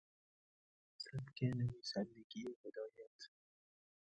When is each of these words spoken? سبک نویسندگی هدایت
سبک 1.03 1.39
نویسندگی 1.57 2.41
هدایت 2.59 3.19